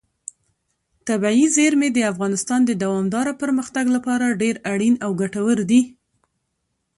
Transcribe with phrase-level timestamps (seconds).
[1.07, 5.81] طبیعي زیرمې د افغانستان د دوامداره پرمختګ لپاره ډېر اړین او ګټور دي.